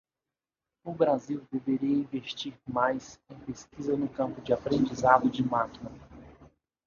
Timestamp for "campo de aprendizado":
4.09-5.29